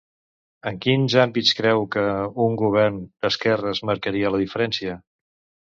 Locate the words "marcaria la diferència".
3.93-4.99